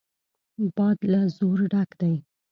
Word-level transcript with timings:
باد 0.75 0.97
له 1.11 1.21
زور 1.37 1.59
ډک 1.71 1.89
دی. 2.01 2.13